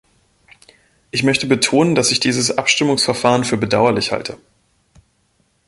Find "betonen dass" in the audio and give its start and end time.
1.45-2.09